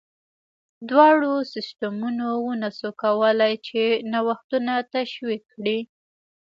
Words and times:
دواړو 0.89 1.33
سیستمونو 1.53 2.27
ونه 2.45 2.69
شوای 2.79 2.95
کولای 3.03 3.53
چې 3.67 3.81
نوښتونه 4.11 4.73
تشویق 4.93 5.41
کړي. 5.53 5.79